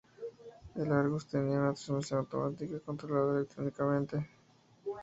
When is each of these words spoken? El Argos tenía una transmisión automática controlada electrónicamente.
El 0.73 0.91
Argos 0.93 1.27
tenía 1.27 1.59
una 1.59 1.73
transmisión 1.75 2.21
automática 2.21 2.79
controlada 2.79 3.37
electrónicamente. 3.41 4.27